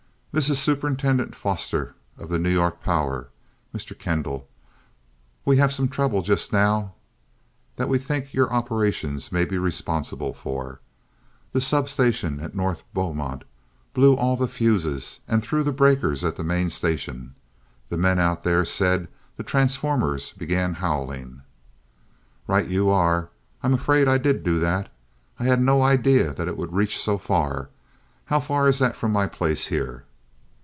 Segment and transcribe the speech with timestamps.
[0.33, 3.27] "This is Superintendent Foster, of the New York Power,
[3.75, 3.99] Mr.
[3.99, 4.47] Kendall.
[5.43, 6.93] We have some trouble just now
[7.75, 10.79] that we think your operations may be responsible for.
[11.51, 13.43] The sub station at North Beaumont
[13.93, 17.35] blew all the fuses, and threw the breakers at the main station.
[17.89, 21.41] The men out there said the transformers began howling"
[22.47, 23.27] "Right you are
[23.61, 24.93] I'm afraid I did do that.
[25.39, 27.69] I had no idea that it would reach so far.
[28.27, 30.05] How far is that from my place here?"